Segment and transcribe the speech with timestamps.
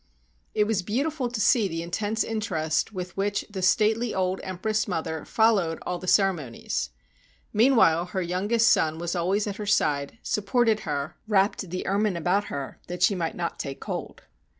[0.55, 5.25] It was beautiful to see the intense interest with which the stately old empress mother
[5.25, 6.89] followed all the cere monies.
[7.53, 12.45] Meanwhile her youngest son was always at her side, supported her, wrapped the ermine about
[12.45, 14.23] her that she might not take cold.